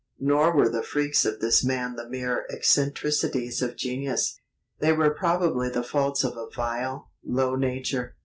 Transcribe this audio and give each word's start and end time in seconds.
Nor 0.19 0.55
were 0.55 0.67
the 0.67 0.81
freaks 0.81 1.25
of 1.25 1.41
this 1.41 1.63
man 1.63 1.95
the 1.95 2.09
mere 2.09 2.47
"eccentricities 2.49 3.61
of 3.61 3.75
genius"; 3.75 4.35
they 4.79 4.93
were 4.93 5.11
probably 5.11 5.69
the 5.69 5.83
faults 5.83 6.23
of 6.23 6.35
a 6.35 6.49
vile, 6.49 7.11
low 7.23 7.55
nature. 7.55 8.15